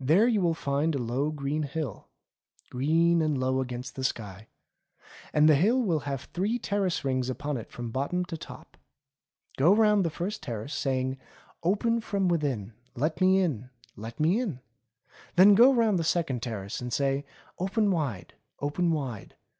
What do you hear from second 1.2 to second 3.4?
green hill; green and